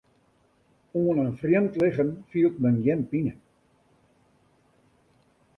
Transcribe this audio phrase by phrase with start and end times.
[0.99, 3.33] Oan in frjemd lichem fielt men gjin pine.